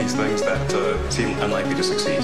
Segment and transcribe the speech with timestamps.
[0.00, 2.20] these things that uh, seem unlikely to succeed.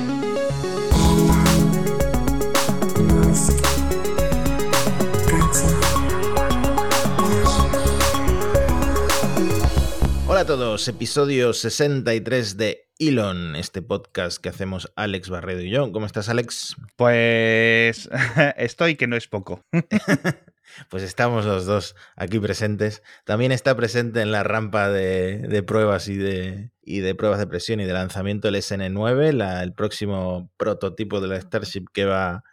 [10.26, 15.92] Hola a todos, episodio 63 de Elon, este podcast que hacemos Alex Barredo y yo.
[15.92, 16.76] ¿Cómo estás, Alex?
[16.96, 18.08] Pues
[18.56, 19.60] estoy que no es poco.
[20.88, 23.02] pues estamos los dos aquí presentes.
[23.24, 27.80] También está presente en la rampa de, pruebas y de, y de pruebas de presión
[27.80, 32.44] y de lanzamiento el SN9, el próximo prototipo de la Starship que va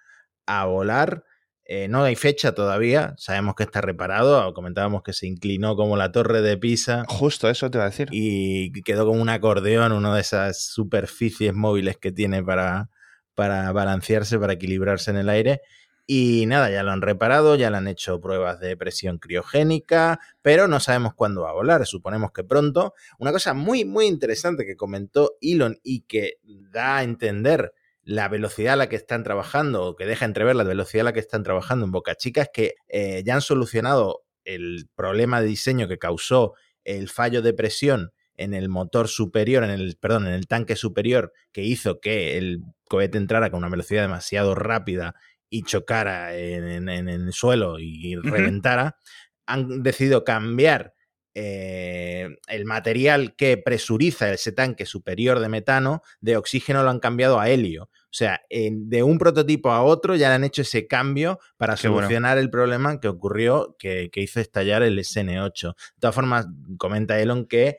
[0.46, 1.24] a volar.
[1.66, 6.12] Eh, no hay fecha todavía, sabemos que está reparado, comentábamos que se inclinó como la
[6.12, 7.06] torre de Pisa.
[7.08, 8.10] Justo eso te iba a decir.
[8.12, 12.90] Y quedó como un acordeón, una de esas superficies móviles que tiene para,
[13.34, 15.62] para balancearse, para equilibrarse en el aire.
[16.06, 20.68] Y nada, ya lo han reparado, ya le han hecho pruebas de presión criogénica, pero
[20.68, 22.94] no sabemos cuándo va a volar, suponemos que pronto.
[23.20, 27.74] Una cosa muy, muy interesante que comentó Elon y que da a entender
[28.04, 31.14] la velocidad a la que están trabajando, o que deja entrever la velocidad a la
[31.14, 35.48] que están trabajando en Boca Chica, es que eh, ya han solucionado el problema de
[35.48, 40.34] diseño que causó el fallo de presión en el motor superior, en el, perdón, en
[40.34, 45.16] el tanque superior, que hizo que el cohete entrara con una velocidad demasiado rápida
[45.54, 48.98] y chocara en, el suelo y reventara,
[49.46, 50.96] han decidido cambiar
[51.36, 57.40] eh, el material que presuriza ese tanque superior de metano de oxígeno lo han cambiado
[57.40, 57.84] a helio.
[57.84, 62.40] O sea, de un prototipo a otro ya le han hecho ese cambio para solucionar
[62.40, 65.76] el problema que ocurrió, que, hizo estallar el SN8.
[65.76, 67.78] De todas formas, comenta Elon que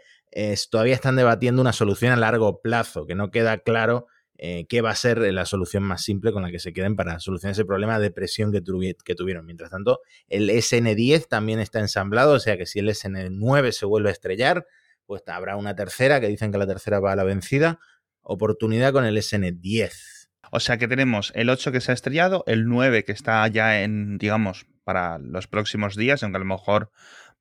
[0.70, 4.90] todavía están debatiendo una solución a largo plazo, que no queda claro eh, qué va
[4.90, 7.98] a ser la solución más simple con la que se queden para solucionar ese problema
[7.98, 8.62] de presión que,
[9.04, 9.46] que, tuvieron.
[9.46, 14.08] Mientras tanto, el SN10 también está ensamblado, o sea que si el SN9 se vuelve
[14.08, 14.66] a estrellar,
[15.06, 17.78] pues habrá una tercera, que dicen que la tercera va a la vencida,
[18.22, 19.92] oportunidad con el SN10.
[20.50, 23.82] O sea que tenemos el 8 que se ha estrellado, el 9 que está ya
[23.82, 26.90] en, digamos, para los próximos días, aunque a lo mejor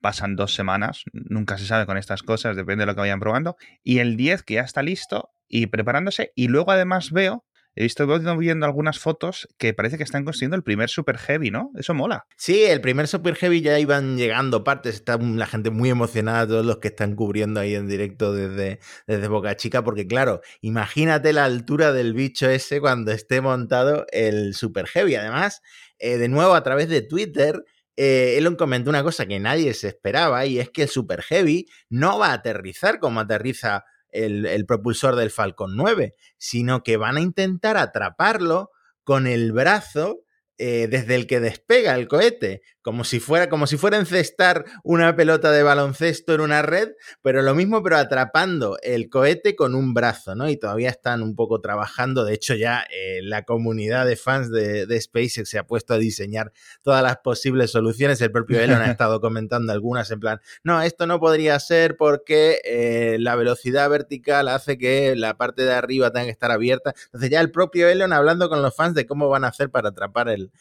[0.04, 3.56] pasan dos semanas, nunca se sabe con estas cosas, depende de lo que vayan probando,
[3.84, 6.34] y el 10 que ya está listo y preparándose.
[6.36, 8.06] Y luego además veo, he visto
[8.38, 11.72] viendo algunas fotos que parece que están construyendo el primer Super Heavy, ¿no?
[11.78, 12.26] Eso mola.
[12.36, 16.66] Sí, el primer Super Heavy ya iban llegando partes, está la gente muy emocionada, todos
[16.66, 21.46] los que están cubriendo ahí en directo desde, desde Boca Chica, porque claro, imagínate la
[21.46, 25.16] altura del bicho ese cuando esté montado el Super Heavy.
[25.16, 25.62] Además,
[25.98, 27.64] eh, de nuevo a través de Twitter,
[27.96, 31.68] eh, Elon comentó una cosa que nadie se esperaba y es que el Super Heavy
[31.90, 37.22] no va a aterrizar como aterriza el, propulsor del Falcon 9, sino que van a
[37.22, 38.72] intentar atraparlo
[39.04, 40.22] con el brazo
[40.58, 45.16] eh, desde el que despega el cohete, como si fuera, como si fuera encestar una
[45.16, 46.90] pelota de baloncesto en una red,
[47.22, 50.50] pero lo mismo, pero atrapando el cohete con un brazo, ¿no?
[50.50, 52.26] Y todavía están un poco trabajando.
[52.26, 56.52] De hecho, ya eh, la comunidad de fans de, SpaceX se ha puesto a diseñar
[56.84, 58.22] todas las posibles soluciones.
[58.22, 62.60] El propio Elon ha estado comentando algunas en plan, no, esto no podría ser porque
[62.66, 66.94] eh, la velocidad vertical hace que la parte de arriba tenga que estar abierta.
[67.06, 69.90] Entonces ya el propio Elon hablando con los fans de cómo van a hacer para
[69.90, 70.52] atrapar el,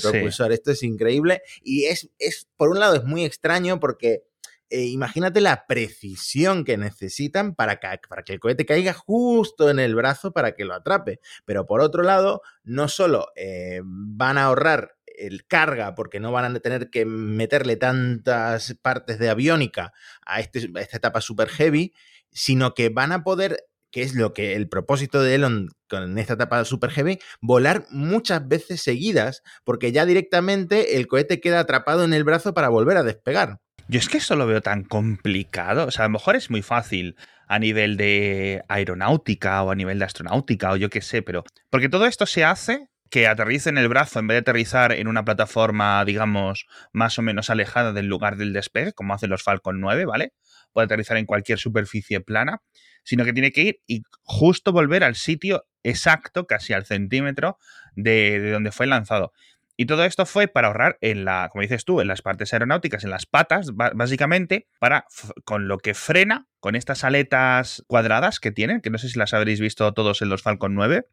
[0.00, 0.52] propulsor.
[0.52, 1.42] Esto es increíble.
[1.62, 4.24] Y es, es, por un lado, es muy extraño porque
[4.72, 9.78] eh, imagínate la precisión que necesitan para que, para que el cohete caiga justo en
[9.78, 11.20] el brazo para que lo atrape.
[11.44, 16.56] Pero por otro lado, no solo eh, van a ahorrar el carga porque no van
[16.56, 19.92] a tener que meterle tantas partes de aviónica
[20.24, 21.92] a, este, a esta etapa super heavy,
[22.30, 26.32] sino que van a poder que es lo que el propósito de Elon con esta
[26.32, 32.14] etapa super heavy, volar muchas veces seguidas, porque ya directamente el cohete queda atrapado en
[32.14, 33.58] el brazo para volver a despegar.
[33.88, 35.86] Yo es que eso lo veo tan complicado.
[35.86, 37.16] O sea, a lo mejor es muy fácil
[37.46, 41.44] a nivel de aeronáutica o a nivel de astronáutica o yo qué sé, pero.
[41.68, 45.06] Porque todo esto se hace que aterrice en el brazo en vez de aterrizar en
[45.06, 46.64] una plataforma, digamos,
[46.94, 50.32] más o menos alejada del lugar del despegue, como hacen los Falcon 9, ¿vale?
[50.72, 52.62] Puede aterrizar en cualquier superficie plana
[53.02, 57.58] sino que tiene que ir y justo volver al sitio exacto, casi al centímetro
[57.94, 59.32] de, donde fue lanzado.
[59.76, 63.04] Y todo esto fue para ahorrar en la, como dices tú, en las partes aeronáuticas,
[63.04, 65.06] en las patas, básicamente, para
[65.44, 69.32] con lo que frena, con estas aletas cuadradas que tienen, que no sé si las
[69.32, 71.06] habréis visto todos en los Falcon 9.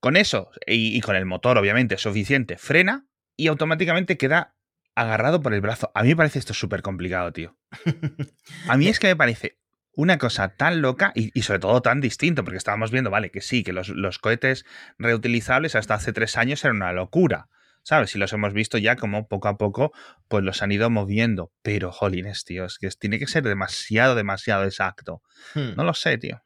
[0.00, 3.06] Con eso, y, y, con el motor, obviamente, suficiente, frena
[3.36, 4.54] y automáticamente queda
[4.94, 5.90] agarrado por el brazo.
[5.94, 7.56] A mí me parece esto súper complicado, tío.
[8.68, 9.58] A mí es que me parece
[9.96, 13.62] una cosa tan loca y, sobre todo tan distinto, porque estábamos viendo, vale, que sí,
[13.62, 14.64] que los, cohetes
[14.98, 17.48] reutilizables hasta hace tres años eran una locura,
[17.82, 18.14] ¿sabes?
[18.14, 19.92] Y los hemos visto ya como poco a poco,
[20.28, 21.52] pues los han ido moviendo.
[21.62, 25.22] Pero, jolines, tío, es que tiene que ser demasiado, demasiado exacto.
[25.54, 25.74] Hmm.
[25.76, 26.42] No lo sé, tío.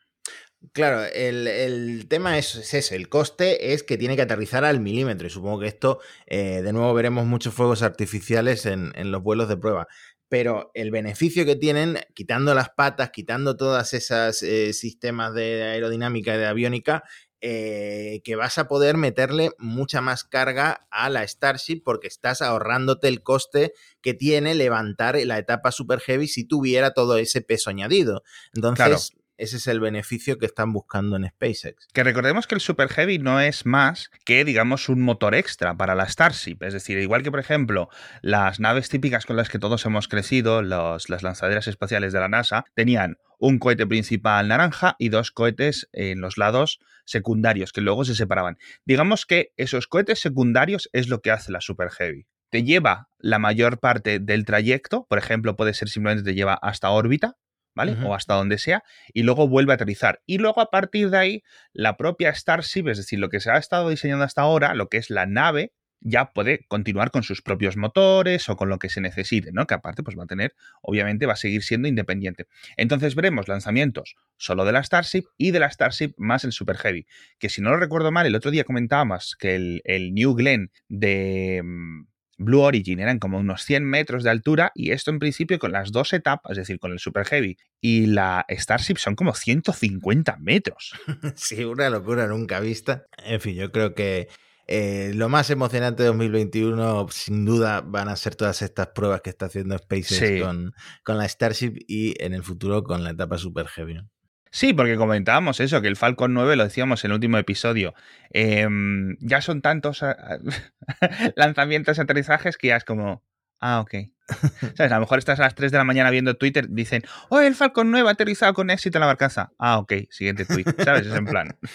[0.73, 5.31] Claro, el, tema es, ese, el coste es que tiene que aterrizar al milímetro y
[5.31, 9.87] supongo que esto, eh, de nuevo veremos muchos fuegos artificiales en, los vuelos de prueba.
[10.29, 16.35] Pero el beneficio que tienen, quitando las patas, quitando todas esas eh, sistemas de aerodinámica
[16.35, 17.05] y de aviónica,
[17.41, 23.07] eh, que vas a poder meterle mucha más carga a la Starship porque estás ahorrándote
[23.07, 28.25] el coste que tiene levantar la etapa Super Heavy si tuviera todo ese peso añadido.
[28.55, 31.87] Entonces, ese es el beneficio que están buscando en SpaceX.
[31.93, 35.95] Que recordemos que el Super Heavy no es más que, digamos, un motor extra para
[35.95, 36.59] la Starship.
[36.61, 37.89] Es decir, igual que, por ejemplo,
[38.21, 42.65] las naves típicas con las que todos hemos crecido, las lanzaderas espaciales de la NASA,
[42.75, 48.15] tenían un cohete principal naranja y dos cohetes en los lados secundarios, que luego se
[48.15, 48.59] separaban.
[48.85, 52.27] Digamos que esos cohetes secundarios es lo que hace la Super Heavy.
[52.51, 56.91] Te lleva la mayor parte del trayecto, por ejemplo, puede ser simplemente te lleva hasta
[56.91, 57.37] órbita,
[57.75, 57.97] ¿vale?
[58.05, 58.83] O hasta donde sea,
[59.13, 60.21] y luego vuelve a aterrizar.
[60.27, 61.43] Y luego a partir de ahí,
[61.73, 64.97] la propia Starship, es decir, lo que se ha estado diseñando hasta ahora, lo que
[64.97, 69.01] es la nave, ya puede continuar con sus propios motores o con lo que se
[69.01, 69.67] necesite, ¿no?
[69.67, 72.47] Que aparte, pues va a tener, obviamente, va a seguir siendo independiente.
[72.77, 77.07] Entonces veremos lanzamientos solo de la Starship y de la Starship más el Super Heavy.
[77.39, 80.71] Que si no lo recuerdo mal, el otro día comentábamos que el, el New Glenn
[80.89, 82.07] de mm,
[82.39, 85.93] Blue Origin eran como unos 100 metros de altura y esto en principio con las
[85.93, 90.93] dos etapas, es decir, con el Super Heavy y la Starship son como 150 metros.
[91.35, 93.07] Sí, una locura nunca vista.
[93.19, 94.29] En fin, yo creo que
[94.67, 99.31] eh, lo más emocionante de 2021 sin duda van a ser todas estas pruebas que
[99.31, 100.73] está haciendo SpaceX con,
[101.05, 104.01] con la Starship y en el futuro con la etapa Super Heavy.
[104.51, 107.95] Sí, porque comentábamos eso, que el Falcon 9, lo decíamos en el último episodio,
[108.31, 110.03] em, ya son tantos
[111.37, 113.23] lanzamientos y aterrizajes que ya es como,
[113.61, 113.95] ah, ok.
[114.77, 114.93] ¿Sabes?
[114.93, 117.55] A lo mejor estás a las 3 de la mañana viendo Twitter, dicen, oh, el
[117.55, 119.53] Falcon 9 ha aterrizado con éxito en la barcaza.
[119.59, 121.07] Ah, ok, siguiente tweet, ¿sabes?
[121.07, 121.57] Es en plan.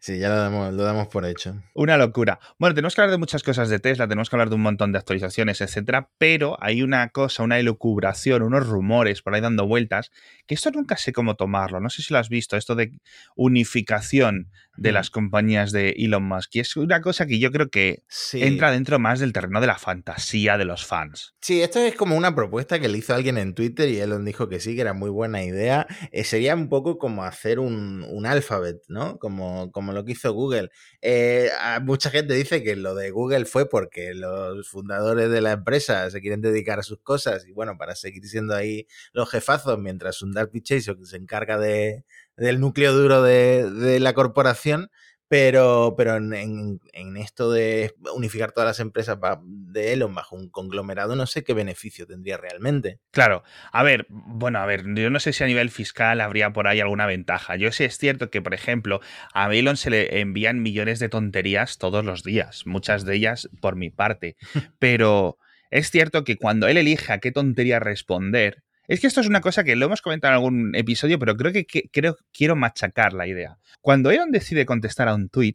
[0.00, 1.62] Sí, ya lo damos, lo damos por hecho.
[1.74, 2.40] Una locura.
[2.58, 4.92] Bueno, tenemos que hablar de muchas cosas de Tesla, tenemos que hablar de un montón
[4.92, 10.10] de actualizaciones, etcétera, pero hay una cosa, una elucubración, unos rumores por ahí dando vueltas,
[10.46, 11.80] que esto nunca sé cómo tomarlo.
[11.80, 12.92] No sé si lo has visto, esto de
[13.36, 14.94] unificación de mm.
[14.94, 16.56] las compañías de Elon Musk.
[16.56, 18.02] Y es una cosa que yo creo que
[18.34, 21.34] entra dentro más del terreno de la fantasía de los fans.
[21.40, 24.48] Sí, esto es como una propuesta que le hizo alguien en Twitter y Elon dijo
[24.48, 25.86] que sí, que era muy buena idea.
[26.10, 29.18] Eh, sería un poco como hacer un, un alfabet, ¿no?
[29.18, 30.70] Como, como lo que hizo Google.
[31.00, 31.50] Eh,
[31.82, 36.20] mucha gente dice que lo de Google fue porque los fundadores de la empresa se
[36.20, 40.32] quieren dedicar a sus cosas y bueno, para seguir siendo ahí los jefazos, mientras un
[40.32, 42.04] Dark que se encarga de,
[42.44, 44.90] del núcleo duro de, de la corporación
[45.32, 49.16] pero, pero en, esto de unificar todas las empresas
[49.46, 52.98] de Elon bajo un conglomerado, no sé qué beneficio tendría realmente.
[53.12, 53.42] Claro,
[53.72, 56.80] a ver, bueno, a ver, yo no sé si a nivel fiscal habría por ahí
[56.80, 57.56] alguna ventaja.
[57.56, 59.00] Yo sé es cierto que, por ejemplo,
[59.32, 63.74] a Elon se le envían millones de tonterías todos los días, muchas de ellas por
[63.74, 64.36] mi parte,
[64.78, 65.38] pero
[65.70, 69.40] es cierto que cuando él elige a qué tontería responder, es que esto es una
[69.40, 73.26] cosa que lo hemos comentado en algún episodio, pero creo que, creo, quiero machacar la
[73.26, 73.58] idea.
[73.80, 75.54] Cuando Elon decide contestar a un tweet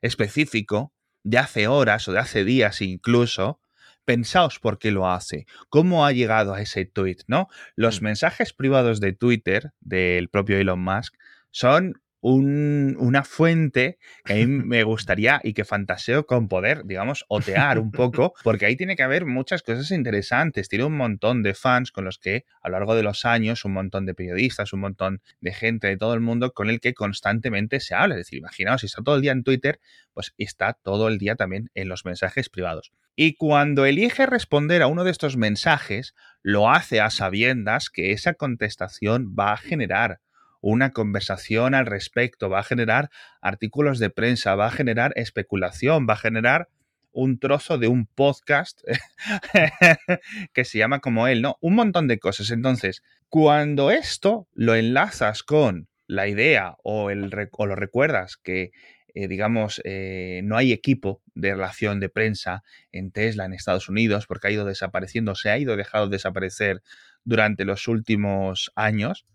[0.00, 0.92] específico,
[1.24, 3.60] de hace horas o de hace días incluso,
[4.04, 7.48] pensaos por qué lo hace, cómo ha llegado a ese tweet, ¿no?
[7.74, 8.04] Los mm.
[8.04, 11.16] mensajes privados de Twitter del propio Elon Musk
[11.50, 17.78] son una fuente que a mí me gustaría y que fantaseo con poder, digamos, otear
[17.78, 20.68] un poco, porque ahí tiene que haber muchas cosas interesantes.
[20.68, 23.72] Tiene un montón de fans con los que a lo largo de los años, un
[23.72, 27.80] montón de periodistas, un montón de gente de todo el mundo con el que constantemente
[27.80, 28.14] se habla.
[28.14, 29.80] Es decir, imaginaos, si está todo el día en Twitter,
[30.12, 32.92] pues está todo el día también en los mensajes privados.
[33.14, 38.34] Y cuando elige responder a uno de estos mensajes, lo hace a sabiendas que esa
[38.34, 40.20] contestación va a generar
[40.60, 43.10] una conversación al respecto, va a generar
[43.40, 46.68] artículos de prensa, va a generar especulación, va a generar
[47.12, 48.80] un trozo de un podcast
[50.52, 51.56] que se llama como él, ¿no?
[51.60, 52.50] Un montón de cosas.
[52.50, 58.70] Entonces, cuando esto lo enlazas con la idea o, el, o lo recuerdas que,
[59.14, 62.62] eh, digamos, eh, no hay equipo de relación de prensa
[62.92, 66.82] en Tesla en Estados Unidos porque ha ido desapareciendo, se ha ido dejado de desaparecer
[67.24, 69.26] durante los últimos años,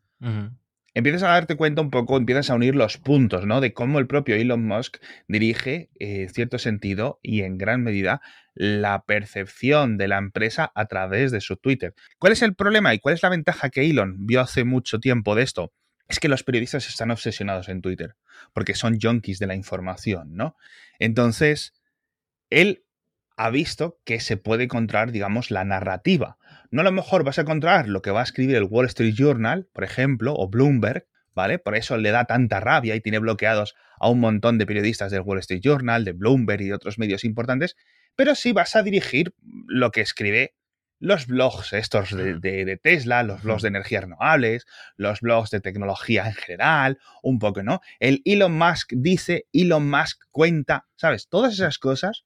[0.93, 3.61] empiezas a darte cuenta un poco, empiezas a unir los puntos, ¿no?
[3.61, 4.97] De cómo el propio Elon Musk
[5.27, 8.21] dirige, en eh, cierto sentido, y en gran medida,
[8.53, 11.93] la percepción de la empresa a través de su Twitter.
[12.19, 15.35] ¿Cuál es el problema y cuál es la ventaja que Elon vio hace mucho tiempo
[15.35, 15.73] de esto?
[16.07, 18.15] Es que los periodistas están obsesionados en Twitter,
[18.53, 20.55] porque son junkies de la información, ¿no?
[20.99, 21.73] Entonces,
[22.49, 22.85] él
[23.35, 26.37] ha visto que se puede encontrar, digamos, la narrativa.
[26.73, 29.13] No a lo mejor vas a encontrar lo que va a escribir el Wall Street
[29.13, 31.59] Journal, por ejemplo, o Bloomberg, ¿vale?
[31.59, 35.21] Por eso le da tanta rabia y tiene bloqueados a un montón de periodistas del
[35.21, 37.75] Wall Street Journal, de Bloomberg y de otros medios importantes,
[38.15, 39.35] pero sí vas a dirigir
[39.67, 40.55] lo que escribe
[40.97, 44.65] los blogs estos de, Tesla, los blogs de energías renovables,
[44.95, 47.81] los blogs de tecnología en general, un poco, ¿no?
[47.99, 51.29] El Elon Musk dice, Elon Musk cuenta, ¿sabes?
[51.29, 52.25] Todas esas cosas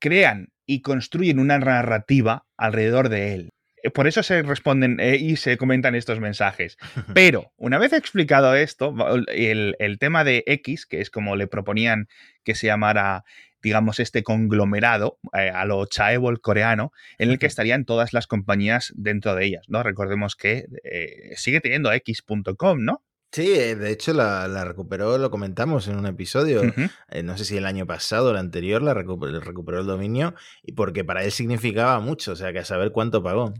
[0.00, 3.53] crean y construyen una narrativa alrededor de él.
[3.84, 6.76] Eh, por eso se responden eh, y se comentan estos mensajes.
[7.14, 8.92] Pero una vez explicado esto,
[9.28, 12.08] el, el tema de X, que es como le proponían
[12.42, 13.24] que se llamara
[13.64, 18.92] digamos, este conglomerado eh, a lo chaebol coreano, en el que estarían todas las compañías
[18.94, 19.82] dentro de ellas, ¿no?
[19.82, 23.02] Recordemos que eh, sigue teniendo X.com, ¿no?
[23.34, 26.62] Sí, eh, de hecho la, recuperó, lo comentamos en un episodio,
[27.24, 30.70] no sé si el año pasado o el anterior, la recuperó, recuperó el dominio, y
[30.70, 33.52] porque para él significaba mucho, o sea, que a saber cuánto pagó.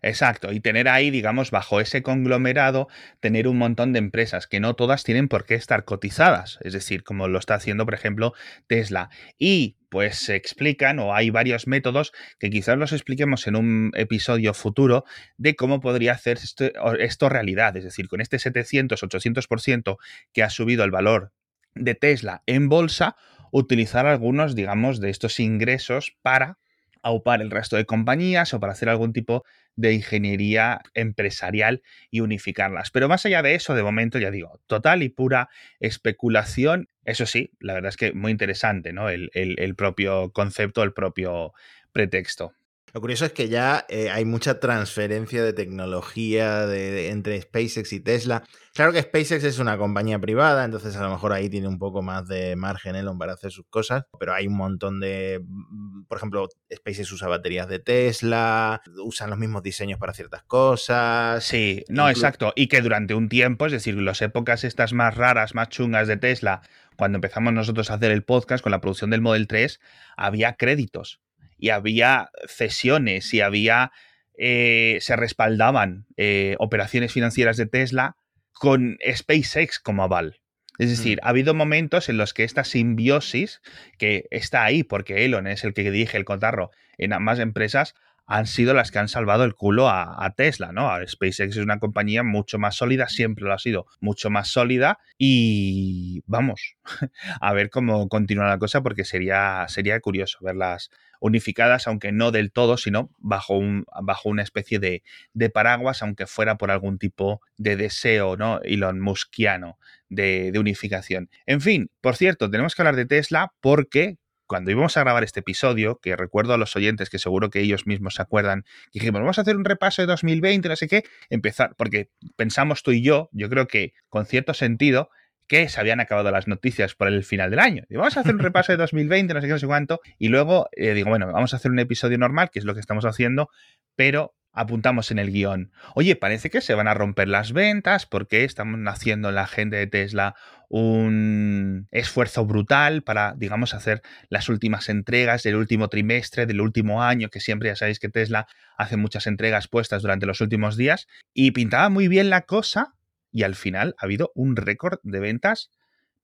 [0.00, 2.88] Exacto, y tener ahí, digamos, bajo ese conglomerado,
[3.20, 7.04] tener un montón de empresas que no todas tienen por qué estar cotizadas, es decir,
[7.04, 8.32] como lo está haciendo, por ejemplo,
[8.66, 9.10] Tesla.
[9.38, 14.54] Y pues se explican, o hay varios métodos que quizás los expliquemos en un episodio
[14.54, 15.04] futuro,
[15.36, 19.96] de cómo podría hacer esto, esto realidad, es decir, con este 700, 800%
[20.32, 21.32] que ha subido el valor
[21.74, 23.16] de Tesla en bolsa,
[23.50, 26.58] utilizar algunos, digamos, de estos ingresos para
[27.02, 29.44] aupar el resto de compañías o para hacer algún tipo
[29.76, 32.90] de ingeniería empresarial y unificarlas.
[32.90, 35.48] Pero más allá de eso, de momento, ya digo, total y pura
[35.80, 36.88] especulación.
[37.04, 39.08] Eso sí, la verdad es que muy interesante, ¿no?
[39.08, 41.52] El, el propio concepto, el propio
[41.92, 42.54] pretexto.
[42.98, 48.00] Lo curioso es que ya eh, hay mucha transferencia de tecnología de, entre SpaceX y
[48.00, 48.42] Tesla.
[48.74, 52.02] Claro que SpaceX es una compañía privada, entonces a lo mejor ahí tiene un poco
[52.02, 56.18] más de margen Elon para hacer sus cosas, pero hay un montón de, mm, por
[56.18, 61.44] ejemplo, SpaceX usa baterías de Tesla, usan los mismos diseños para ciertas cosas.
[61.44, 65.54] Sí, no, exacto, y que durante un tiempo, es decir, las épocas estas más raras,
[65.54, 66.62] más chungas de Tesla,
[66.96, 69.78] cuando empezamos nosotros a hacer el podcast con la producción del Model 3,
[70.16, 71.20] había créditos
[71.58, 73.92] y había cesiones y había,
[74.36, 78.16] eh, se respaldaban eh, operaciones financieras de Tesla
[78.52, 80.40] con SpaceX como aval.
[80.78, 81.26] Es decir, mm.
[81.26, 83.60] ha habido momentos en los que esta simbiosis,
[83.98, 87.94] que está ahí porque Elon es el que dirige el cotarro en ambas empresas,
[88.28, 90.90] han sido las que han salvado el culo a, Tesla, ¿no?
[91.06, 96.22] SpaceX es una compañía mucho más sólida, siempre lo ha sido mucho más sólida y
[96.26, 96.76] vamos
[97.40, 102.52] a ver cómo continúa la cosa porque sería, sería curioso verlas unificadas, aunque no del
[102.52, 107.40] todo, sino bajo, un, bajo una especie de, de paraguas, aunque fuera por algún tipo
[107.56, 108.60] de deseo, ¿no?
[108.62, 109.78] Elon Muskiano
[110.10, 111.30] de unificación.
[111.46, 114.18] En fin, por cierto, tenemos que hablar de Tesla porque
[114.48, 117.86] cuando íbamos a grabar este episodio, que recuerdo a los oyentes que seguro que ellos
[117.86, 121.74] mismos se acuerdan, dijimos, vamos a hacer un repaso de 2020, no sé qué, empezar,
[121.76, 125.10] porque pensamos tú y yo, yo creo que con cierto sentido,
[125.46, 127.84] que se habían acabado las noticias por el final del año.
[127.88, 130.28] Y vamos a hacer un repaso de 2020, no sé qué, no sé cuánto, y
[130.28, 133.04] luego eh, digo, bueno, vamos a hacer un episodio normal, que es lo que estamos
[133.04, 133.48] haciendo,
[133.96, 138.44] pero apuntamos en el guion, oye, parece que se van a romper las ventas porque
[138.44, 140.34] estamos haciendo en la gente de Tesla
[140.68, 147.30] un esfuerzo brutal para, digamos, hacer las últimas entregas del último trimestre, del último año,
[147.30, 148.46] que siempre ya sabéis que Tesla
[148.76, 152.94] hace muchas entregas puestas durante los últimos días, y pintaba muy bien la cosa,
[153.32, 155.70] y al final ha habido un récord de ventas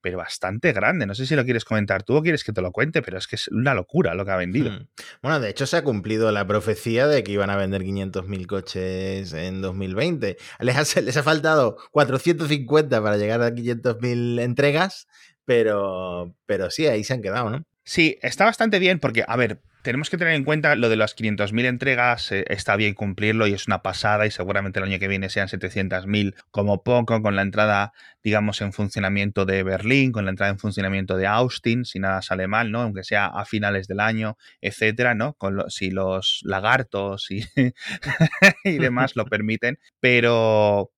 [0.05, 1.07] pero bastante grande.
[1.07, 3.27] No sé si lo quieres comentar tú o quieres que te lo cuente, pero es
[3.27, 4.71] que es una locura lo que ha vendido.
[4.71, 4.87] Hmm.
[5.23, 9.33] Bueno, de hecho se ha cumplido la profecía de que iban a vender 500.000 coches
[9.33, 10.37] en 2020.
[10.61, 15.09] Les ha, les ha faltado 450 para llegar a 500.000 entregas,
[15.47, 17.65] pero, pero sí, ahí se han quedado, ¿no?
[17.83, 21.15] Sí, está bastante bien porque, a ver, tenemos que tener en cuenta lo de las
[21.15, 25.09] 500.000 entregas, eh, está bien cumplirlo y es una pasada y seguramente el año que
[25.09, 30.31] viene sean 700.000 como poco, con la entrada, digamos, en funcionamiento de Berlín, con la
[30.31, 32.81] entrada en funcionamiento de Austin, si nada sale mal, ¿no?
[32.81, 35.37] Aunque sea a finales del año, etcétera, ¿no?
[35.69, 37.29] Si los lagartos
[38.65, 40.91] y demás lo permiten, pero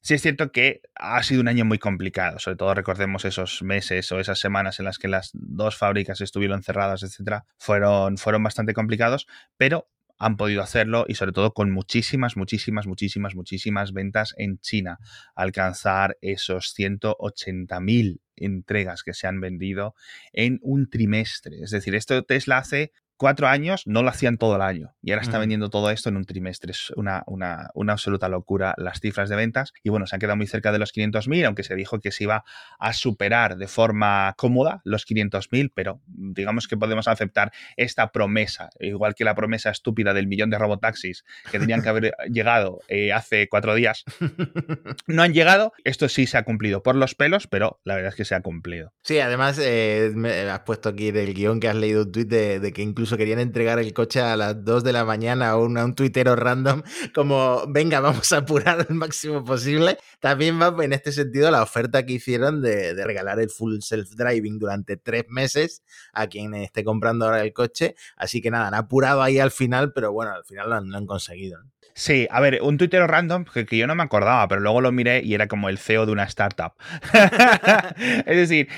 [0.00, 4.10] Sí es cierto que ha sido un año muy complicado, sobre todo recordemos esos meses
[4.12, 8.74] o esas semanas en las que las dos fábricas estuvieron cerradas, etcétera, fueron, fueron bastante
[8.74, 9.26] complicados,
[9.56, 9.88] pero
[10.18, 14.98] han podido hacerlo y sobre todo con muchísimas, muchísimas, muchísimas, muchísimas ventas en China.
[15.34, 19.94] Alcanzar esos 180.000 entregas que se han vendido
[20.32, 21.62] en un trimestre.
[21.62, 25.22] Es decir, esto Tesla hace cuatro años no lo hacían todo el año y ahora
[25.22, 26.72] está vendiendo todo esto en un trimestre.
[26.72, 30.36] Es una, una, una, absoluta locura las cifras de ventas y bueno, se han quedado
[30.36, 32.44] muy cerca de los 500.000, aunque se dijo que se iba
[32.78, 39.14] a superar de forma cómoda los 500.000, pero digamos que podemos aceptar esta promesa, igual
[39.14, 43.48] que la promesa estúpida del millón de robotaxis que tenían que haber llegado eh, hace
[43.48, 44.04] cuatro días.
[45.06, 48.14] No han llegado, esto sí se ha cumplido por los pelos, pero la verdad es
[48.14, 48.92] que se ha cumplido.
[49.02, 52.60] Sí, además eh, me has puesto aquí del guion que has leído un tuit de,
[52.60, 55.78] de que incluso querían entregar el coche a las 2 de la mañana a un,
[55.78, 56.82] un tuitero random,
[57.14, 59.98] como venga, vamos a apurar al máximo posible.
[60.20, 64.96] También va en este sentido la oferta que hicieron de, regalar el full self-driving durante
[64.96, 67.94] tres meses a quien esté comprando ahora el coche.
[68.16, 71.60] Así que nada, han apurado ahí al final, pero bueno, al final lo han conseguido.
[71.98, 75.20] Sí, a ver, un tuitero random que, yo no me acordaba, pero luego lo miré
[75.24, 76.74] y era como el CEO de una startup.
[78.24, 78.68] es decir,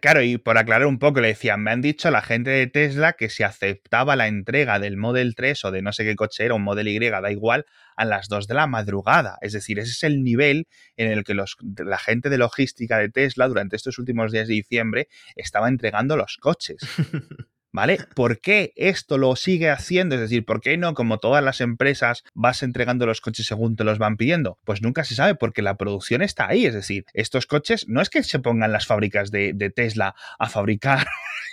[0.00, 3.12] claro, y por aclarar un poco, le decían, me han dicho la gente de Tesla
[3.12, 6.54] que si aceptaba la entrega del Model 3 o de no sé qué coche era,
[6.54, 9.36] un Model Y, da igual, a las 2 de la madrugada.
[9.42, 13.10] Es decir, ese es el nivel en el que los, la gente de logística de
[13.10, 16.78] Tesla durante estos últimos días de diciembre estaba entregando los coches.
[17.72, 17.98] ¿Vale?
[18.16, 20.16] ¿Por qué esto lo sigue haciendo?
[20.16, 23.84] Es decir, ¿por qué no, como todas las empresas, vas entregando los coches según te
[23.84, 24.58] los van pidiendo?
[24.64, 26.66] Pues nunca se sabe porque la producción está ahí.
[26.66, 31.06] Es decir, estos coches no es que se pongan las fábricas de, Tesla a fabricar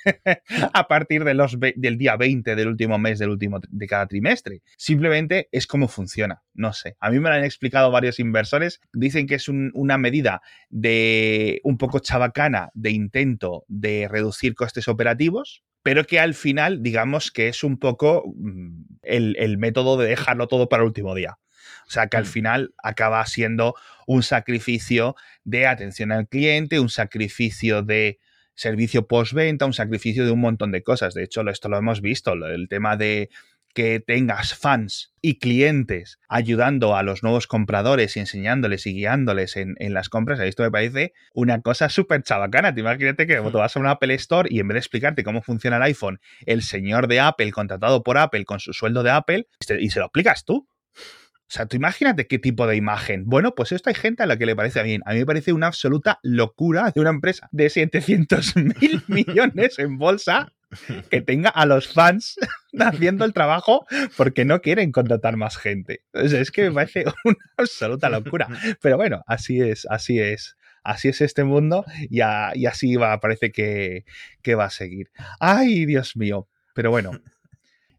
[0.73, 4.63] a partir del día 20 del último mes del último de cada trimestre.
[4.75, 6.41] Simplemente es como funciona.
[6.55, 6.97] No sé.
[6.99, 8.81] A mí me lo han explicado varios inversores.
[8.91, 14.87] Dicen que es un, una medida de un poco chabacana de intento de reducir costes
[14.87, 18.25] operativos pero que al final, digamos que es un poco
[19.03, 21.39] el, el, método de dejarlo todo para el último día.
[21.87, 23.73] O sea, que al final acaba siendo
[24.05, 25.15] un sacrificio
[25.45, 28.19] de atención al cliente, un sacrificio de
[28.53, 31.13] servicio postventa, un sacrificio de un montón de cosas.
[31.13, 33.29] De hecho, esto lo hemos visto, el tema de
[33.77, 39.75] que tengas fans y clientes ayudando a los nuevos compradores y enseñándoles y guiándoles en,
[39.77, 42.73] en las compras, esto me parece una cosa súper chabacana.
[42.73, 45.43] Te imagínate que tú vas a una Apple Store y en vez de explicarte cómo
[45.43, 49.47] funciona el iPhone, el señor de Apple, contratado por Apple con su sueldo de Apple,
[49.59, 50.67] y se, y se lo explicas tú.
[50.95, 53.25] O sea, tú imagínate qué tipo de imagen.
[53.27, 55.03] Bueno, pues esto hay gente a la que le parece bien.
[55.05, 59.99] A mí me parece una absoluta locura de una empresa de 700 mil millones en
[59.99, 60.51] bolsa
[61.09, 62.35] que tenga a los fans
[62.79, 66.01] haciendo el trabajo porque no quieren contratar más gente.
[66.13, 68.47] Es que me parece una absoluta locura.
[68.81, 70.55] Pero bueno, así es, así es.
[70.83, 74.05] Así es este mundo y, a, y así va, parece que,
[74.41, 75.11] que va a seguir.
[75.37, 76.47] Ay, Dios mío.
[76.73, 77.11] Pero bueno,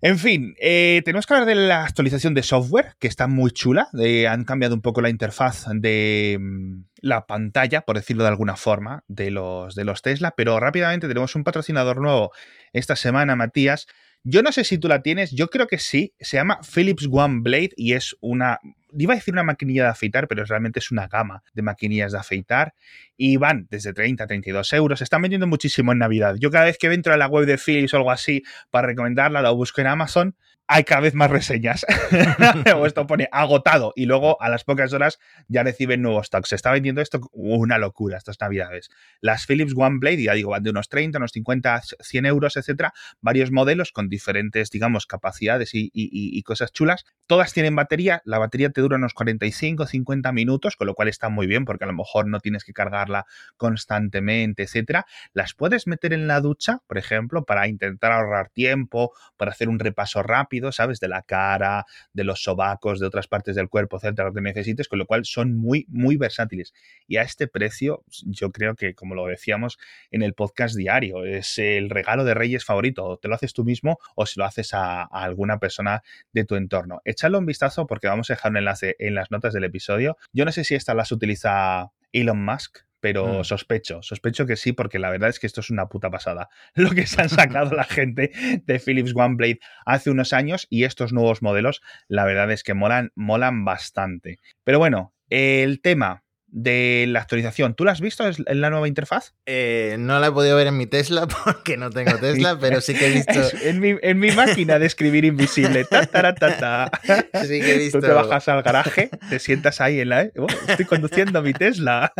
[0.00, 3.88] en fin, eh, tenemos que hablar de la actualización de software, que está muy chula.
[4.28, 9.02] Han cambiado un poco la interfaz de mm, la pantalla, por decirlo de alguna forma,
[9.08, 10.34] de los, de los Tesla.
[10.36, 12.32] Pero rápidamente tenemos un patrocinador nuevo
[12.72, 13.86] esta semana, Matías.
[14.30, 16.12] Yo no sé si tú la tienes, yo creo que sí.
[16.20, 18.60] Se llama Philips One Blade y es una
[18.96, 22.18] iba a decir una maquinilla de afeitar, pero realmente es una gama de maquinillas de
[22.18, 22.74] afeitar
[23.16, 24.98] y van desde 30 a 32 euros.
[24.98, 26.36] Se están vendiendo muchísimo en Navidad.
[26.38, 29.40] Yo cada vez que entro a la web de Philips o algo así para recomendarla,
[29.40, 30.36] la busco en Amazon
[30.68, 31.86] hay cada vez más reseñas.
[32.86, 36.50] esto pone agotado y luego a las pocas horas ya reciben nuevos stocks.
[36.50, 38.90] Se está vendiendo esto una locura estas navidades.
[39.22, 42.92] Las Philips One Blade, ya digo, van de unos 30, unos 50, 100 euros, etcétera.
[43.22, 47.06] Varios modelos con diferentes, digamos, capacidades y, y, y, cosas chulas.
[47.26, 48.20] Todas tienen batería.
[48.26, 51.84] La batería te dura unos 45, 50 minutos, con lo cual está muy bien porque
[51.84, 53.24] a lo mejor no tienes que cargarla
[53.56, 55.06] constantemente, etcétera.
[55.32, 59.78] Las puedes meter en la ducha, por ejemplo, para intentar ahorrar tiempo, para hacer un
[59.78, 61.00] repaso rápido ¿sabes?
[61.00, 64.88] De la cara, de los sobacos, de otras partes del cuerpo, etcétera, lo que necesites,
[64.88, 66.74] con lo cual son muy, muy versátiles.
[67.06, 69.78] Y a este precio, yo creo que, como lo decíamos
[70.10, 73.18] en el podcast diario, es el regalo de Reyes favorito.
[73.20, 76.56] te lo haces tú mismo o si lo haces a, a alguna persona de tu
[76.56, 77.00] entorno.
[77.04, 80.16] Échale un vistazo porque vamos a dejar un enlace en las notas del episodio.
[80.32, 83.44] Yo no sé si esta las utiliza Elon Musk, pero mm.
[83.44, 86.48] sospecho, sospecho que sí, porque la verdad es que esto es una puta pasada.
[86.74, 88.32] Lo que se han sacado la gente
[88.64, 93.12] de Philips OneBlade hace unos años y estos nuevos modelos, la verdad es que molan,
[93.14, 94.38] molan bastante.
[94.64, 97.74] Pero bueno, el tema de la actualización.
[97.74, 99.34] ¿Tú la has visto en la nueva interfaz?
[99.46, 102.94] Eh, no la he podido ver en mi Tesla porque no tengo Tesla, pero sí
[102.94, 103.40] que he visto.
[103.62, 105.84] en, mi, en, mi, máquina de escribir invisible.
[105.84, 106.90] Ta, ta, ta,
[107.42, 108.00] sí que he visto.
[108.00, 110.30] Tú te bajas al garaje, te sientas ahí en la.
[110.36, 112.12] Oh, estoy conduciendo mi Tesla.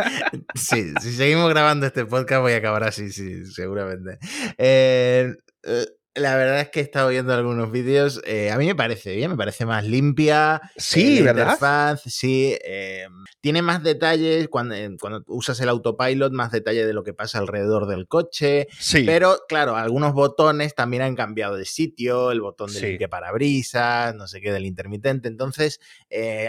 [0.55, 4.19] sí, si seguimos grabando este podcast voy a acabar así, sí, seguramente.
[4.59, 8.21] Eh, eh La verdad es que he estado viendo algunos vídeos.
[8.27, 10.61] Eh, a mí me parece bien, me parece más limpia.
[10.77, 11.45] Sí, eh, ¿verdad?
[11.45, 12.57] interfaz, sí.
[12.65, 13.07] eh,
[13.41, 17.39] tiene más detalles cuando, eh, cuando usas el autopilot, más detalle de lo que pasa
[17.39, 18.67] alrededor del coche.
[18.81, 19.05] Sí.
[19.05, 22.87] Pero claro, algunos botones también han cambiado de sitio, el botón de Sí.
[22.87, 25.29] limpia parabrisas, no sé qué, del intermitente.
[25.29, 25.79] Entonces,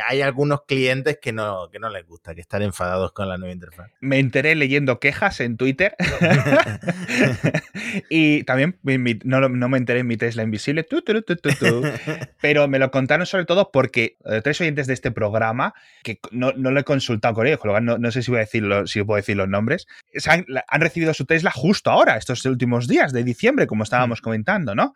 [0.07, 3.53] hay algunos clientes que no, que no les gusta, que están enfadados con la nueva
[3.53, 3.91] interfaz.
[4.01, 5.95] me enteré leyendo quejas en Twitter
[8.09, 8.79] y también
[9.25, 11.83] no, lo- no me enteré en mi Tesla invisible, tu, tu, tu, tu, tu.
[12.41, 16.51] pero me lo contaron sobre todo porque eh, tres oyentes de este programa, que no,
[16.53, 18.41] no lo he consultado con ellos, con lo cual no, no sé si, voy a
[18.41, 19.87] decirlo, si puedo decir los nombres,
[20.27, 24.75] han, han recibido su Tesla justo ahora, estos últimos días de diciembre, como estábamos comentando,
[24.75, 24.95] ¿no?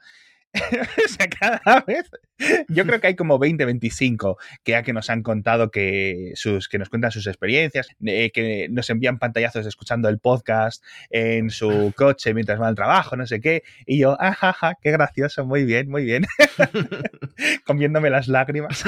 [1.06, 2.10] o sea, cada vez.
[2.68, 6.78] Yo creo que hay como 20, 25 que que nos han contado que, sus, que
[6.78, 12.34] nos cuentan sus experiencias, eh, que nos envían pantallazos escuchando el podcast en su coche
[12.34, 13.64] mientras van al trabajo, no sé qué.
[13.86, 16.26] Y yo, ajaja, qué gracioso, muy bien, muy bien.
[17.66, 18.84] Comiéndome las lágrimas.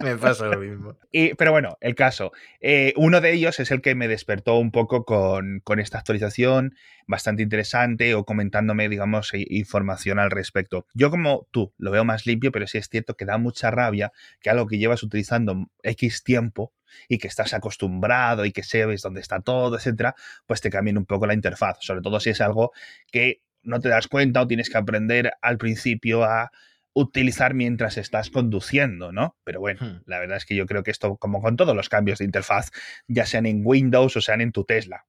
[0.00, 0.96] me pasa lo mismo.
[1.12, 2.32] Y, pero bueno, el caso.
[2.60, 6.76] eh, uno de ellos es el que me despertó un poco con, con esta actualización,
[7.06, 10.63] bastante interesante, o comentándome, digamos, información al respecto.
[10.94, 14.12] Yo, como tú, lo veo más limpio, pero sí es cierto que da mucha rabia
[14.40, 16.72] que algo que llevas utilizando X tiempo
[17.08, 20.14] y que estás acostumbrado y que sabes dónde está todo, etcétera,
[20.46, 21.78] pues te cambien un poco la interfaz.
[21.80, 22.72] Sobre todo si es algo
[23.10, 26.50] que no te das cuenta o tienes que aprender al principio a
[26.92, 29.36] utilizar mientras estás conduciendo, ¿no?
[29.42, 30.02] Pero bueno, Hmm.
[30.06, 32.70] la verdad es que yo creo que esto, como con todos los cambios de interfaz,
[33.08, 35.04] ya sean en Windows o sean en tu Tesla.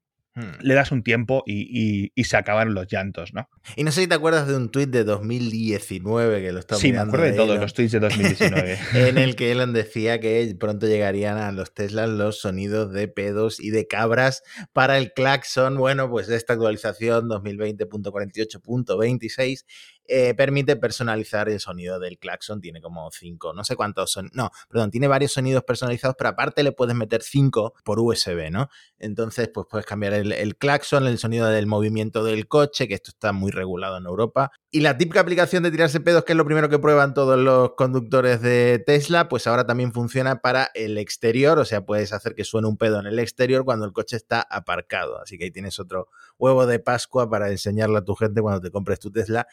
[0.62, 3.48] Le das un tiempo y, y- y se acaban los llantos, ¿no?
[3.78, 6.92] Y no sé si te acuerdas de un tuit de 2019 que lo estaba Sí,
[6.92, 8.78] me acuerdo de todos los tweets de 2019.
[8.94, 13.62] En el que Elon decía que pronto llegarían a los Teslas los sonidos de pedos
[13.62, 14.44] y de cabras
[14.74, 15.78] para el claxon.
[15.78, 19.66] Bueno, pues esta actualización 2020.48.26
[20.08, 22.62] eh, permite personalizar el sonido del claxon.
[22.62, 24.30] Tiene como cinco, no sé cuántos son.
[24.34, 28.70] No, perdón, tiene varios sonidos personalizados, pero aparte le puedes meter cinco por USB, ¿no?
[29.00, 33.12] Entonces, pues puedes cambiar el, el claxon, el sonido del movimiento del coche, que esto
[33.12, 34.52] está muy regulado en Europa.
[34.72, 37.76] Y la típica aplicación de tirarse pedos, que es lo primero que prueban todos los
[37.76, 42.44] conductores de Tesla, pues ahora también funciona para el exterior, o sea, puedes hacer que
[42.44, 45.22] suene un pedo en el exterior cuando el coche está aparcado.
[45.22, 48.70] Así que ahí tienes otro huevo de Pascua para enseñarle a tu gente cuando te
[48.70, 49.48] compres tu Tesla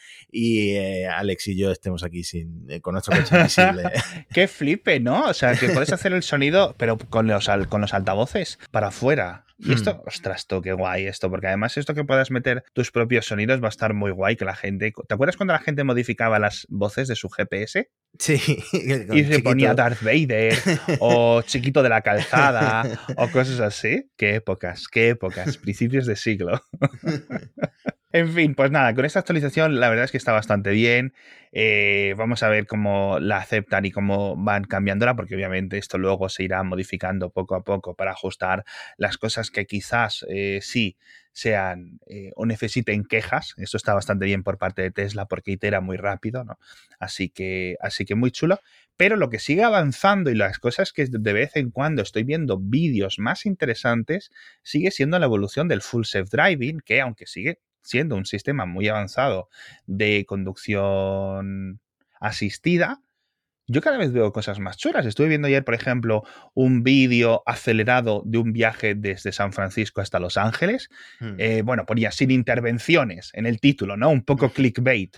[0.69, 3.83] eh, Alex y yo estemos aquí sin, eh, con nuestro coche invisible.
[4.33, 5.27] Qué flipe, ¿no?
[5.27, 9.45] O sea, que puedes hacer el sonido, pero con los, con los altavoces para afuera.
[9.59, 10.07] Y esto, Hmm.
[10.07, 13.67] ostras, tú, qué guay esto, porque además esto que puedas meter tus propios sonidos va
[13.67, 14.93] a estar muy guay, que la gente...
[15.07, 17.89] ¿Te acuerdas cuando la gente modificaba las voces de su GPS?
[18.19, 18.35] Sí,
[19.13, 20.57] Y se ponía Darth Vader
[20.99, 22.83] o Chiquito de la Calzada
[23.15, 24.09] o cosas así.
[24.17, 26.61] Qué épocas, qué épocas, principios de siglo.
[28.15, 31.15] En fin, pues nada, con esta actualización la verdad es que está bastante bien.
[31.51, 36.29] Eh, vamos a ver cómo la aceptan y cómo van cambiándola, porque obviamente esto luego
[36.29, 38.65] se irá modificando poco a poco para ajustar
[38.97, 40.95] las cosas que quizás eh, sí
[41.31, 43.55] sean eh, o necesiten quejas.
[43.57, 46.59] Esto está bastante bien por parte de Tesla porque itera muy rápido, ¿no?
[46.99, 48.59] Así que, así que muy chulo.
[48.95, 52.59] Pero lo que sigue avanzando y las cosas que de vez en cuando estoy viendo
[52.59, 54.29] vídeos más interesantes
[54.61, 58.87] sigue siendo la evolución del full self driving, que aunque sigue siendo un sistema muy
[58.87, 59.49] avanzado
[59.85, 61.79] de conducción
[62.19, 63.01] asistida,
[63.67, 65.05] yo cada vez veo cosas más chulas.
[65.05, 70.19] Estuve viendo ayer, por ejemplo, un vídeo acelerado de un viaje desde San Francisco hasta
[70.19, 70.89] Los Ángeles.
[71.19, 71.35] Hmm.
[71.37, 74.09] Eh, bueno, ponía sin intervenciones en el título, ¿no?
[74.09, 75.17] Un poco clickbait.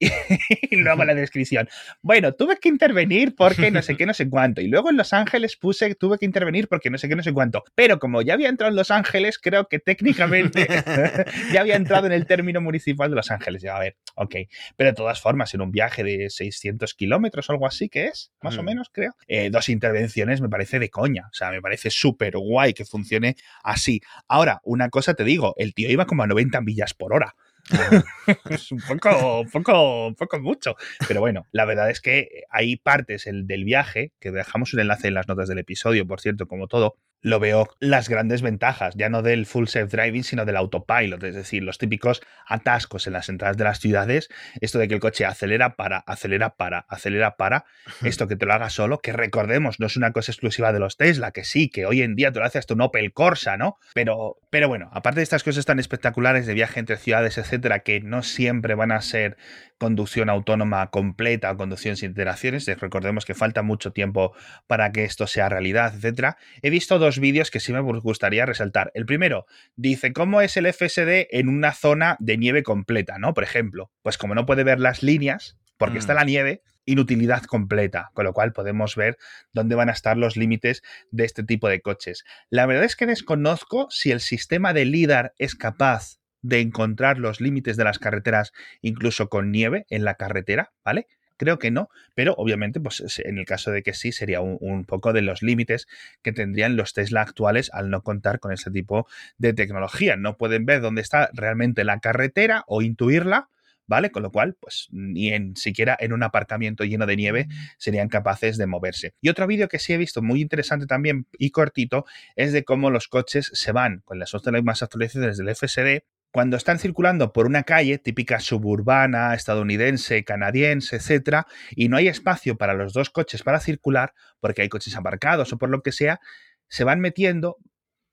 [0.70, 1.68] Y luego la descripción.
[2.02, 4.60] Bueno, tuve que intervenir porque no sé qué, no sé cuánto.
[4.60, 7.32] Y luego en Los Ángeles puse tuve que intervenir porque no sé qué, no sé
[7.32, 7.64] cuánto.
[7.74, 10.66] Pero como ya había entrado en Los Ángeles, creo que técnicamente
[11.52, 13.62] ya había entrado en el término municipal de Los Ángeles.
[13.62, 14.34] Ya, a ver, ok.
[14.76, 18.32] Pero de todas formas, en un viaje de 600 kilómetros o algo así, que es,
[18.42, 18.66] más o Hmm.
[18.66, 19.14] menos, creo.
[19.28, 21.26] eh, dos intervenciones me parece de coña.
[21.30, 24.00] O sea, me parece súper guay que funcione así.
[24.28, 27.34] Ahora, una cosa te digo, el tío iba como a 90 millas por hora.
[28.50, 30.76] es un poco, poco, poco mucho.
[31.08, 35.08] Pero bueno, la verdad es que hay partes el, del viaje, que dejamos un enlace
[35.08, 39.08] en las notas del episodio, por cierto, como todo, lo veo las grandes ventajas, ya
[39.08, 43.56] no del full self-driving, sino del autopilot, es decir, los típicos atascos en las entradas
[43.56, 44.28] de las ciudades,
[44.60, 47.64] esto de que el coche acelera para, acelera para, acelera para,
[48.04, 50.96] esto que te lo haga solo, que recordemos, no es una cosa exclusiva de los
[50.96, 53.78] Tesla, que sí, que hoy en día te lo hace hasta un Opel Corsa, ¿no?
[53.94, 58.00] Pero, pero bueno, aparte de estas cosas tan espectaculares de viaje entre ciudades, etcétera, que
[58.00, 59.36] no siempre van a ser
[59.78, 64.34] conducción autónoma completa o conducción sin interacciones, recordemos que falta mucho tiempo
[64.66, 68.90] para que esto sea realidad, etcétera, he visto dos vídeos que sí me gustaría resaltar.
[68.94, 73.34] El primero dice cómo es el FSD en una zona de nieve completa, ¿no?
[73.34, 76.16] Por ejemplo, pues como no puede ver las líneas, porque está Mm.
[76.16, 79.18] la nieve, inutilidad completa, con lo cual podemos ver
[79.52, 82.24] dónde van a estar los límites de este tipo de coches.
[82.48, 87.40] La verdad es que desconozco si el sistema de LIDAR es capaz de encontrar los
[87.40, 91.08] límites de las carreteras incluso con nieve en la carretera, ¿vale?
[91.36, 94.84] Creo que no, pero obviamente, pues en el caso de que sí, sería un, un
[94.84, 95.86] poco de los límites
[96.22, 99.06] que tendrían los Tesla actuales al no contar con ese tipo
[99.36, 100.16] de tecnología.
[100.16, 103.50] No pueden ver dónde está realmente la carretera o intuirla,
[103.86, 104.10] ¿vale?
[104.10, 108.56] Con lo cual, pues ni en siquiera en un aparcamiento lleno de nieve serían capaces
[108.56, 109.14] de moverse.
[109.20, 112.06] Y otro vídeo que sí he visto muy interesante también y cortito
[112.36, 116.78] es de cómo los coches se van con las últimas actualizaciones del FSD cuando están
[116.78, 122.92] circulando por una calle típica suburbana, estadounidense, canadiense, etcétera, y no hay espacio para los
[122.92, 126.20] dos coches para circular, porque hay coches aparcados o por lo que sea,
[126.68, 127.56] se van metiendo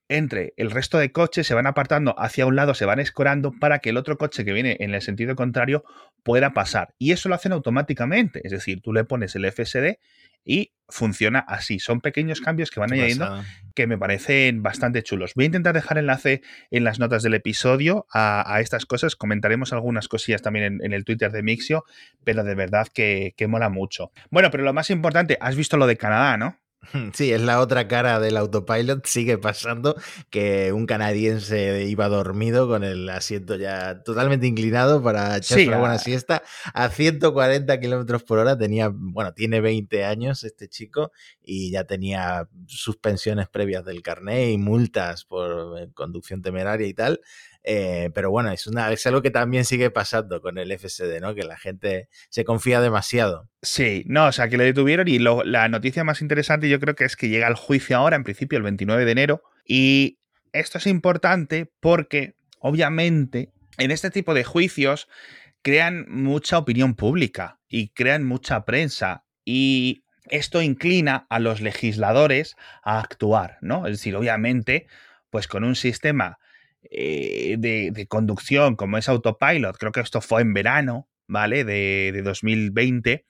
[0.10, 3.80] entre el resto de coches, se van apartando hacia un lado, se van escorando para
[3.80, 5.84] que el otro coche que viene en el sentido contrario
[6.24, 6.94] pueda pasar.
[6.98, 9.98] Y eso lo hacen automáticamente, es decir, tú le pones el FSD
[10.44, 11.80] y funciona así.
[11.80, 13.46] Son pequeños cambios que van Qué añadiendo pasada.
[13.76, 15.34] que me parecen bastante chulos.
[15.36, 16.42] Voy a intentar dejar enlace
[16.72, 19.16] en las notas del episodio a, a estas cosas.
[19.16, 21.84] Comentaremos algunas cosillas también en, en el Twitter de Mixio,
[22.24, 24.12] pero de verdad que, que mola mucho.
[24.30, 26.58] Bueno, pero lo más importante, has visto lo de Canadá, ¿no?
[27.14, 29.06] Sí, es la otra cara del autopilot.
[29.06, 29.96] Sigue pasando
[30.30, 35.78] que un canadiense iba dormido con el asiento ya totalmente inclinado para echarse Sí, una
[35.78, 36.44] buena a- siesta
[36.74, 38.58] a 140 kilómetros por hora.
[38.58, 44.58] Tenía, bueno, tiene 20 años este chico y ya tenía suspensiones previas del carné y
[44.58, 47.22] multas por eh, conducción temeraria y tal.
[47.64, 51.34] Eh, pero bueno, es, una, es algo que también sigue pasando con el FSD, ¿no?
[51.34, 53.50] Que la gente se confía demasiado.
[53.62, 56.96] Sí, no, o sea, que le detuvieron y lo- la noticia más interesante yo creo
[56.96, 59.44] que es que llega el juicio ahora, en principio, el 29 de enero.
[59.66, 60.20] Y
[60.52, 65.08] esto es importante porque, obviamente, en este tipo de juicios
[65.62, 69.24] crean mucha opinión pública y crean mucha prensa.
[69.46, 73.88] Y esto inclina a los legisladores a actuar, ¿no?
[73.88, 74.88] Es decir, obviamente,
[75.30, 76.38] pues con un sistema
[76.92, 81.64] eh, de, de conducción como es Autopilot, creo que esto fue en verano, ¿vale?
[81.64, 83.26] De, de 2020,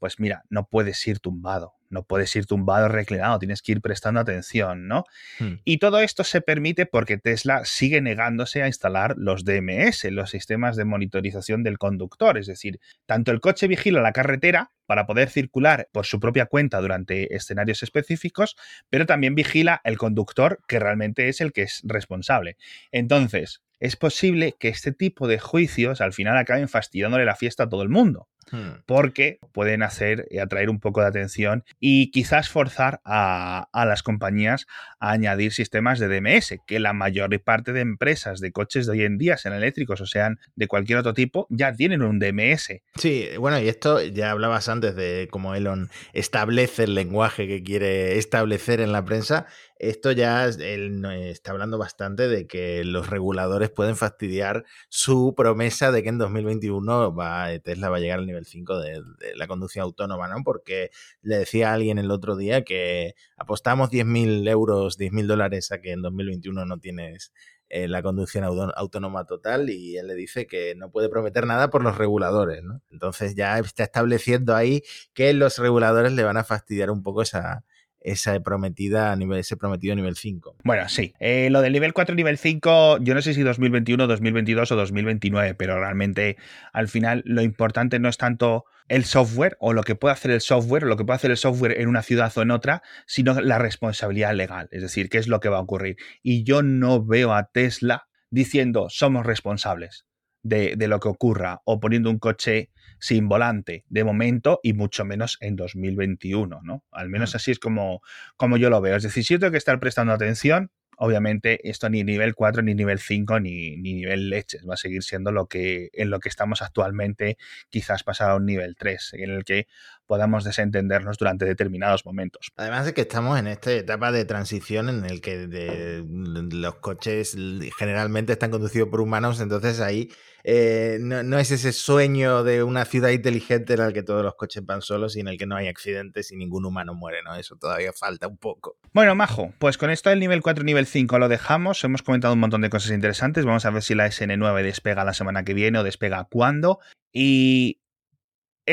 [0.00, 4.18] pues mira, no puedes ir tumbado, no puedes ir tumbado reclinado, tienes que ir prestando
[4.18, 5.04] atención, ¿no?
[5.38, 5.56] Hmm.
[5.64, 10.76] Y todo esto se permite porque Tesla sigue negándose a instalar los DMS, los sistemas
[10.76, 12.38] de monitorización del conductor.
[12.38, 16.80] Es decir, tanto el coche vigila la carretera para poder circular por su propia cuenta
[16.80, 18.56] durante escenarios específicos,
[18.88, 22.56] pero también vigila el conductor que realmente es el que es responsable.
[22.90, 27.68] Entonces, es posible que este tipo de juicios al final acaben fastidiándole la fiesta a
[27.68, 28.82] todo el mundo Hmm.
[28.84, 34.02] porque pueden hacer y atraer un poco de atención y quizás forzar a, a las
[34.02, 34.66] compañías
[34.98, 39.04] a añadir sistemas de DMS, que la mayor parte de empresas de coches de hoy
[39.04, 42.80] en día, sean eléctricos o sean de cualquier otro tipo, ya tienen un DMS.
[42.96, 48.18] Sí, bueno, y esto ya hablabas antes de cómo Elon establece el lenguaje que quiere
[48.18, 49.46] establecer en la prensa.
[49.78, 56.02] Esto ya él está hablando bastante de que los reguladores pueden fastidiar su promesa de
[56.02, 59.02] que en 2021 va, Tesla va a llegar al nivel 5 de,
[59.34, 60.42] la conducción autónoma, ¿no?
[60.44, 60.90] Porque
[61.22, 65.92] le decía a alguien el otro día que apostamos 10.000 euros, 10.000 dólares a que
[65.92, 67.32] en 2021 no tienes
[67.68, 71.84] eh, la conducción autónoma total y él le dice que no puede prometer nada por
[71.84, 72.82] los reguladores, ¿no?
[72.90, 74.82] Entonces ya está estableciendo ahí
[75.14, 77.64] que los reguladores le van a fastidiar un poco esa,
[78.00, 80.56] esa prometida nivel, ese prometido nivel 5.
[80.64, 81.14] Bueno, sí.
[81.20, 84.76] Eh, lo del nivel 4 y nivel 5, yo no sé si 2021, 2022 o
[84.76, 86.36] 2029, pero realmente
[86.72, 90.40] al final lo importante no es tanto el software o lo que puede hacer el
[90.40, 93.40] software o lo que puede hacer el software en una ciudad o en otra, sino
[93.40, 95.96] la responsabilidad legal, es decir, qué es lo que va a ocurrir.
[96.22, 100.06] Y yo no veo a Tesla diciendo somos responsables
[100.42, 105.04] de, de lo que ocurra o poniendo un coche sin volante de momento y mucho
[105.04, 106.84] menos en 2021, ¿no?
[106.92, 107.36] Al menos Mm.
[107.36, 108.00] así es como,
[108.36, 108.96] como yo lo veo.
[108.96, 112.98] Es decir, yo tengo que estar prestando atención, obviamente esto ni nivel 4, ni nivel
[112.98, 114.68] 5, ni, ni nivel leches.
[114.68, 117.38] Va a seguir siendo lo que, en lo que estamos actualmente,
[117.70, 119.66] quizás pasar a un nivel 3, en el que
[120.06, 122.52] podamos desentendernos durante determinados momentos.
[122.56, 127.34] Además de que estamos en esta etapa de transición en el que los coches
[127.78, 130.10] generalmente están conducidos por humanos, entonces ahí
[130.44, 134.34] eh, no, no es ese sueño de una ciudad inteligente en el que todos los
[134.34, 137.34] coches van solos y en el que no hay accidentes y ningún humano muere, ¿no?
[137.34, 138.76] Eso todavía falta un poco.
[138.92, 141.82] Bueno, Majo, pues con esto del nivel 4 y nivel 5 lo dejamos.
[141.84, 143.44] Hemos comentado un montón de cosas interesantes.
[143.44, 146.80] Vamos a ver si la SN9 despega la semana que viene o despega cuándo.
[147.12, 147.79] Y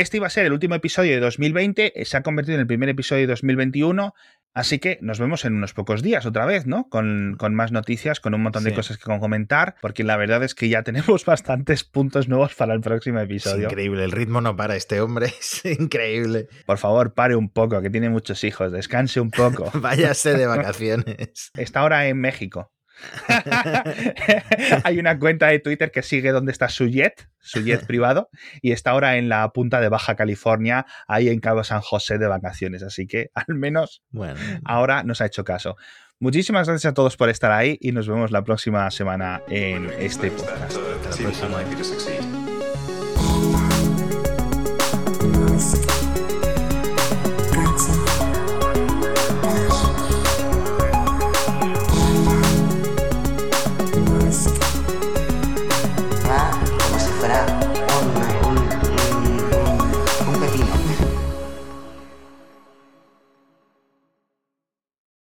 [0.02, 2.90] este iba a ser el último episodio de 2020, se ha convertido en el primer
[2.90, 4.14] episodio de 2021.
[4.54, 6.90] Así que nos vemos en unos pocos días otra vez, ¿no?
[6.90, 8.76] Con, con más noticias, con un montón de Sí.
[8.76, 12.82] cosas que comentar, porque la verdad es que ya tenemos bastantes puntos nuevos para el
[12.82, 13.66] próximo Es episodio.
[13.66, 16.48] increíble, el ritmo no para este hombre, es increíble.
[16.66, 19.70] Por favor, pare un poco, que tiene muchos hijos, descanse un poco.
[19.80, 21.52] Váyase de vacaciones.
[21.56, 22.72] Está ahora en México.
[24.84, 28.30] Hay una cuenta de Twitter que sigue dónde está su jet, su jet privado,
[28.62, 32.28] y está ahora en la punta de Baja California, ahí en Cabo San José de
[32.28, 32.84] vacaciones.
[32.84, 35.76] Así que al menos Bueno, ahora nos ha hecho caso.
[36.20, 40.32] Muchísimas gracias a todos por estar ahí y nos vemos la próxima semana en este
[40.32, 40.78] podcast.